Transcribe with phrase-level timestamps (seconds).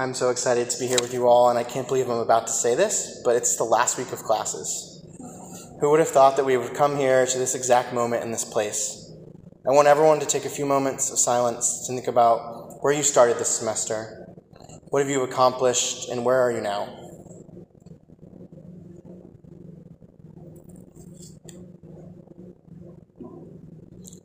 [0.00, 2.46] I'm so excited to be here with you all, and I can't believe I'm about
[2.46, 5.04] to say this, but it's the last week of classes.
[5.78, 8.46] Who would have thought that we would come here to this exact moment in this
[8.46, 9.12] place?
[9.68, 13.02] I want everyone to take a few moments of silence to think about where you
[13.02, 14.26] started this semester.
[14.88, 16.88] What have you accomplished, and where are you now?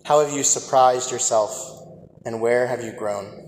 [0.06, 1.82] How have you surprised yourself,
[2.24, 3.45] and where have you grown?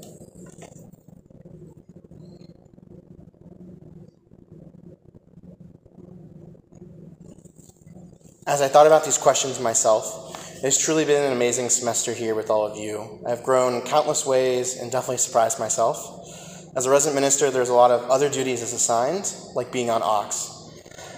[8.48, 12.34] As I thought about these questions myself, it has truly been an amazing semester here
[12.34, 13.20] with all of you.
[13.28, 15.98] I've grown countless ways and definitely surprised myself.
[16.74, 20.02] As a resident minister, there's a lot of other duties as assigned, like being on
[20.02, 20.32] aux.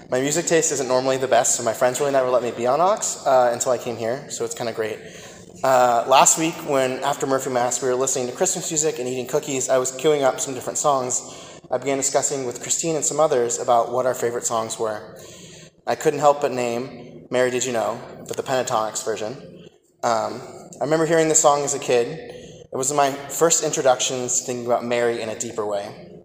[0.10, 2.66] My music taste isn't normally the best, so my friends really never let me be
[2.66, 4.98] on aux uh, until I came here, so it's kind of great.
[5.64, 9.28] Uh, last week, when after Murphy Mass we were listening to Christmas music and eating
[9.28, 11.60] cookies, I was queuing up some different songs.
[11.70, 15.16] I began discussing with Christine and some others about what our favorite songs were.
[15.86, 19.34] I couldn't help but name Mary Did You Know, but the Pentatonix version.
[20.02, 20.42] Um,
[20.82, 22.08] I remember hearing this song as a kid.
[22.08, 26.24] It was my first introductions to thinking about Mary in a deeper way.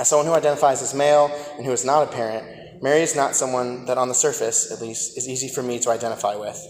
[0.00, 3.36] As someone who identifies as male and who is not a parent, Mary is not
[3.36, 6.60] someone that, on the surface at least, is easy for me to identify with.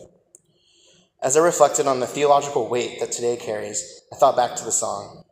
[1.23, 4.73] As I reflected on the theological weight that today carries, I thought back to the
[4.73, 5.25] song.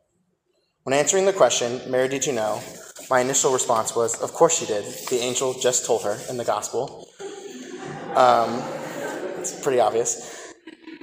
[0.84, 2.62] When answering the question, Mary, did you know?
[3.10, 4.84] My initial response was, Of course she did.
[5.10, 7.06] The angel just told her in the gospel.
[8.16, 8.62] Um,
[9.38, 10.52] it's pretty obvious.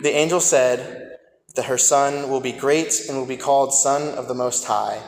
[0.01, 1.17] The angel said
[1.55, 5.01] that her son will be great and will be called Son of the Most High,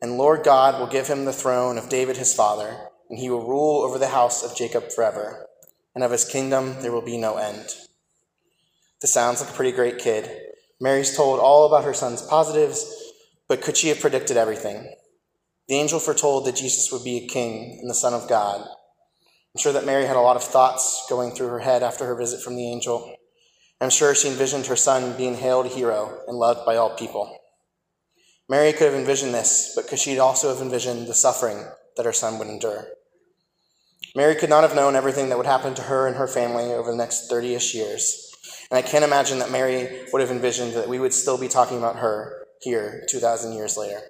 [0.00, 2.76] and Lord God will give him the throne of David his father,
[3.10, 5.46] and he will rule over the house of Jacob forever,
[5.94, 7.74] and of his kingdom there will be no end.
[9.00, 10.30] This sounds like a pretty great kid.
[10.80, 13.12] Mary's told all about her son's positives,
[13.48, 14.94] but could she have predicted everything?
[15.68, 18.66] The angel foretold that Jesus would be a king and the Son of God,
[19.56, 22.14] I'm sure that Mary had a lot of thoughts going through her head after her
[22.14, 23.16] visit from the angel.
[23.80, 27.38] I'm sure she envisioned her son being hailed a hero and loved by all people.
[28.50, 31.64] Mary could have envisioned this, but could she also have envisioned the suffering
[31.96, 32.84] that her son would endure?
[34.14, 36.90] Mary could not have known everything that would happen to her and her family over
[36.90, 38.30] the next 30 ish years.
[38.70, 41.78] And I can't imagine that Mary would have envisioned that we would still be talking
[41.78, 44.02] about her here 2,000 years later.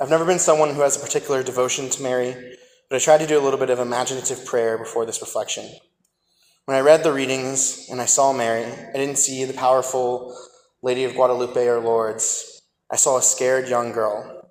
[0.00, 2.56] I've never been someone who has a particular devotion to Mary,
[2.90, 5.64] but I tried to do a little bit of imaginative prayer before this reflection.
[6.64, 10.36] When I read the readings and I saw Mary, I didn't see the powerful
[10.82, 12.62] Lady of Guadalupe or Lourdes.
[12.90, 14.48] I saw a scared young girl.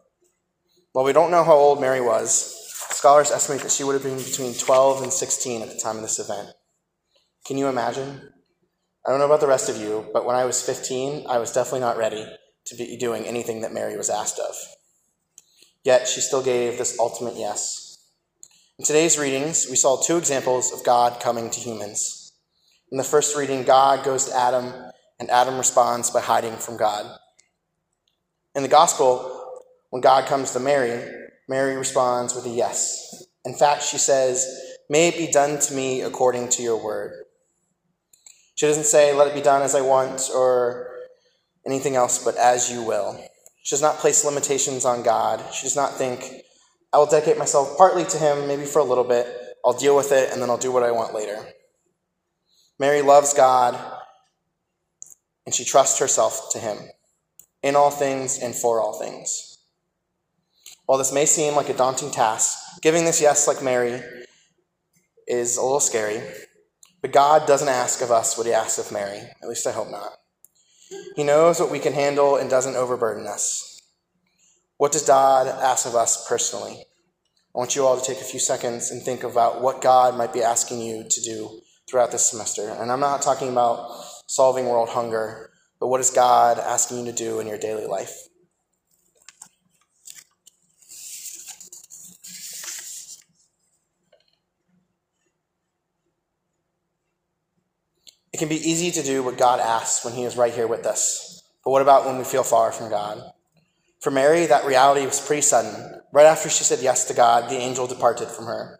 [0.93, 2.55] While we don't know how old Mary was,
[2.91, 6.01] scholars estimate that she would have been between 12 and 16 at the time of
[6.01, 6.47] this event.
[7.45, 8.21] Can you imagine?
[9.05, 11.51] I don't know about the rest of you, but when I was 15, I was
[11.51, 12.25] definitely not ready
[12.67, 14.55] to be doing anything that Mary was asked of.
[15.83, 17.88] Yet she still gave this ultimate yes.
[18.79, 22.31] In today's readings, we saw two examples of God coming to humans.
[22.93, 24.73] In the first reading, God goes to Adam,
[25.19, 27.05] and Adam responds by hiding from God.
[28.55, 29.51] In the gospel,
[29.89, 31.13] when God comes to Mary,
[31.49, 33.21] Mary responds with a yes.
[33.43, 34.47] In fact, she says,
[34.89, 37.25] May it be done to me according to your word.
[38.55, 40.87] She doesn't say, Let it be done as I want or
[41.65, 43.21] anything else, but as you will.
[43.61, 45.43] She does not place limitations on God.
[45.53, 46.23] She does not think,
[46.91, 49.27] I will dedicate myself partly to Him, maybe for a little bit.
[49.63, 51.37] I'll deal with it, and then I'll do what I want later.
[52.79, 53.79] Mary loves God,
[55.45, 56.77] and she trusts herself to Him
[57.61, 59.57] in all things and for all things.
[60.85, 64.01] While this may seem like a daunting task, giving this yes, like Mary,
[65.27, 66.21] is a little scary,
[67.01, 69.21] but God doesn't ask of us what He asks of Mary.
[69.43, 70.13] At least I hope not.
[71.15, 73.68] He knows what we can handle and doesn't overburden us.
[74.79, 76.85] What does God ask of us personally?
[77.53, 80.31] I want you all to take a few seconds and think about what God might
[80.31, 81.59] be asking you to do
[81.89, 82.69] throughout this semester.
[82.69, 83.91] And I'm not talking about
[84.27, 85.51] solving world hunger,
[85.81, 88.29] but what is God asking you to do in your daily life?
[98.31, 100.85] It can be easy to do what God asks when He is right here with
[100.85, 101.43] us.
[101.65, 103.33] But what about when we feel far from God?
[103.99, 106.01] For Mary, that reality was pretty sudden.
[106.13, 108.79] Right after she said yes to God, the angel departed from her.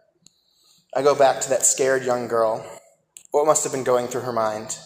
[0.94, 2.64] I go back to that scared young girl.
[3.30, 4.78] What must have been going through her mind?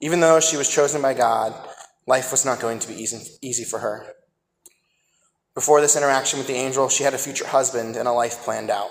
[0.00, 1.54] Even though she was chosen by God,
[2.06, 4.14] life was not going to be easy, for her.
[5.54, 8.70] Before this interaction with the angel, she had a future husband and a life planned
[8.70, 8.90] out.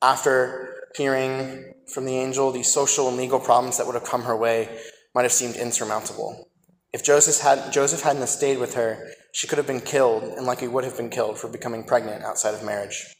[0.00, 4.36] After hearing from the angel, the social and legal problems that would have come her
[4.36, 4.80] way
[5.14, 6.48] might have seemed insurmountable.
[6.92, 10.68] If Joseph, had, Joseph hadn't stayed with her, she could have been killed and likely
[10.68, 13.14] would have been killed for becoming pregnant outside of marriage.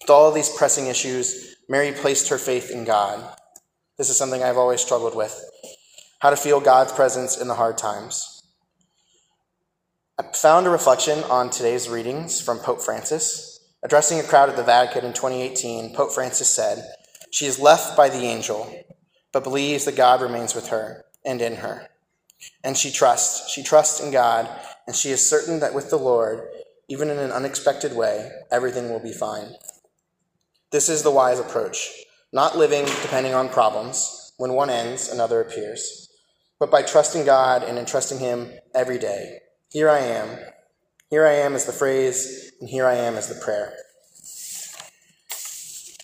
[0.00, 3.36] With all these pressing issues, Mary placed her faith in God.
[3.98, 5.38] This is something I've always struggled with
[6.20, 8.42] how to feel God's presence in the hard times.
[10.18, 13.58] I found a reflection on today's readings from Pope Francis.
[13.82, 16.84] Addressing a crowd at the Vatican in 2018, Pope Francis said,
[17.30, 18.70] She is left by the angel,
[19.32, 21.89] but believes that God remains with her and in her.
[22.64, 23.50] And she trusts.
[23.50, 24.48] She trusts in God,
[24.86, 26.48] and she is certain that with the Lord,
[26.88, 29.54] even in an unexpected way, everything will be fine.
[30.72, 31.90] This is the wise approach,
[32.32, 34.32] not living depending on problems.
[34.36, 36.10] When one ends, another appears
[36.60, 39.38] but by trusting God and entrusting Him every day.
[39.70, 40.38] Here I am.
[41.08, 43.72] Here I am is the phrase, and here I am is the prayer.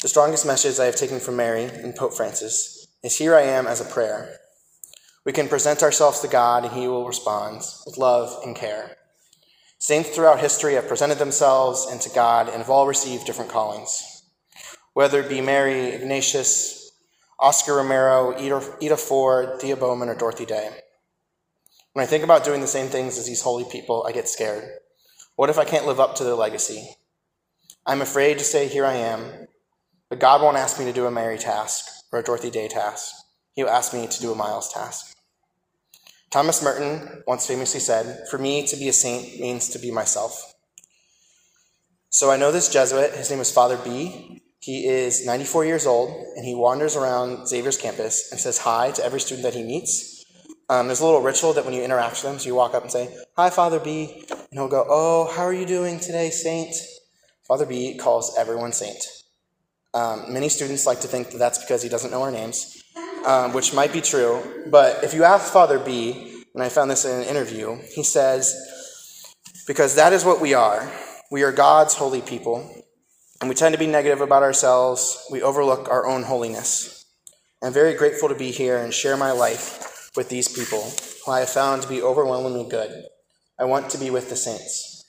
[0.03, 3.67] The strongest message I have taken from Mary and Pope Francis is Here I am
[3.67, 4.39] as a prayer.
[5.27, 8.97] We can present ourselves to God, and He will respond with love and care.
[9.77, 14.23] Saints throughout history have presented themselves and to God and have all received different callings.
[14.95, 16.93] Whether it be Mary, Ignatius,
[17.41, 20.71] Oscar Romero, Ita Ford, Thea Bowman, or Dorothy Day.
[21.93, 24.65] When I think about doing the same things as these holy people, I get scared.
[25.35, 26.89] What if I can't live up to their legacy?
[27.85, 29.49] I'm afraid to say, Here I am,
[30.09, 33.13] but God won't ask me to do a Mary task or a Dorothy Day task.
[33.55, 35.16] He'll ask me to do a Miles task.
[36.31, 40.55] Thomas Merton once famously said, For me to be a saint means to be myself.
[42.11, 44.43] So I know this Jesuit, his name is Father B.
[44.61, 49.05] He is 94 years old, and he wanders around Xavier's campus and says hi to
[49.05, 50.25] every student that he meets.
[50.69, 52.83] Um, there's a little ritual that when you interact with them, so you walk up
[52.83, 54.25] and say, Hi, Father B.
[54.29, 56.75] And he'll go, Oh, how are you doing today, Saint?
[57.47, 58.97] Father B calls everyone Saint.
[59.95, 62.83] Um, many students like to think that that's because he doesn't know our names,
[63.27, 64.41] um, which might be true.
[64.71, 68.55] But if you ask Father B, and I found this in an interview, he says,
[69.67, 70.91] Because that is what we are.
[71.31, 72.71] We are God's holy people,
[73.41, 75.27] and we tend to be negative about ourselves.
[75.31, 77.05] We overlook our own holiness.
[77.63, 80.93] I'm very grateful to be here and share my life with these people
[81.25, 83.05] who I have found to be overwhelmingly good.
[83.59, 85.05] I want to be with the saints.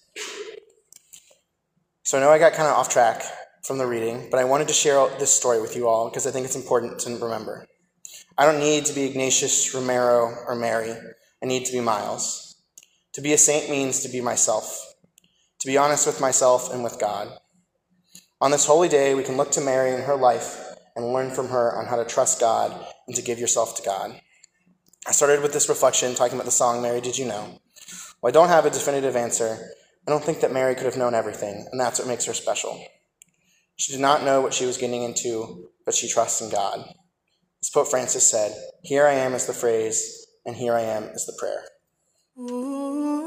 [2.04, 3.22] So I know I got kind of off track
[3.64, 6.32] from the reading, but I wanted to share this story with you all because I
[6.32, 7.68] think it's important to remember.
[8.40, 10.92] I don't need to be Ignatius, Romero, or Mary.
[11.42, 12.62] I need to be Miles.
[13.14, 14.94] To be a saint means to be myself,
[15.60, 17.36] to be honest with myself and with God.
[18.40, 20.64] On this holy day, we can look to Mary and her life
[20.96, 24.22] and learn from her on how to trust God and to give yourself to God.
[25.08, 27.60] I started with this reflection talking about the song, Mary, Did You Know?
[28.22, 29.58] Well, I don't have a definitive answer.
[30.08, 32.80] I don't think that Mary could have known everything, and that's what makes her special.
[33.78, 36.88] She did not know what she was getting into, but she trusts in God.
[37.68, 41.26] As Pope Francis said, Here I am is the phrase, and here I am is
[41.26, 41.66] the prayer.
[42.40, 43.27] Ooh.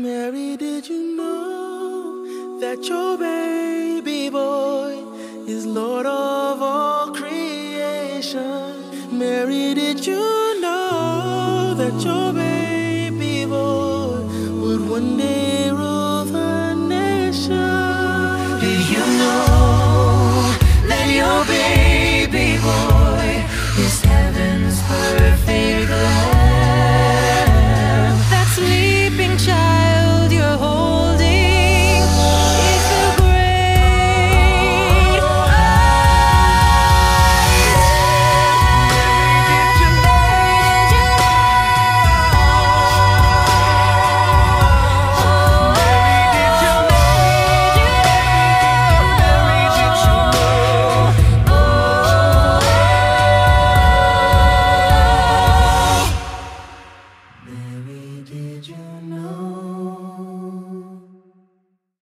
[0.00, 4.96] Mary, did you know that your baby boy
[5.46, 8.72] is Lord of all creation?
[9.12, 14.24] Mary, did you know that your baby boy
[14.62, 15.41] would one day